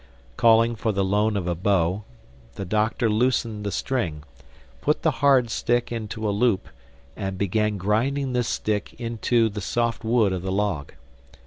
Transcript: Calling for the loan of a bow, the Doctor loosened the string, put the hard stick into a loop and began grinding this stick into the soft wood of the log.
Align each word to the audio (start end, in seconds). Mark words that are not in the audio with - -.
Calling 0.35 0.75
for 0.75 0.91
the 0.91 1.03
loan 1.03 1.37
of 1.37 1.45
a 1.47 1.53
bow, 1.53 2.05
the 2.55 2.65
Doctor 2.65 3.07
loosened 3.07 3.63
the 3.63 3.71
string, 3.71 4.23
put 4.81 5.03
the 5.03 5.11
hard 5.21 5.51
stick 5.51 5.91
into 5.91 6.27
a 6.27 6.31
loop 6.33 6.69
and 7.15 7.37
began 7.37 7.77
grinding 7.77 8.33
this 8.33 8.47
stick 8.47 8.95
into 8.99 9.47
the 9.47 9.61
soft 9.61 10.03
wood 10.03 10.33
of 10.33 10.41
the 10.41 10.51
log. 10.51 10.93